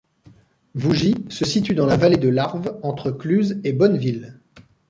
[0.73, 4.39] Vougy se situe dans la vallée de l'Arve, entre Cluses et Bonneville.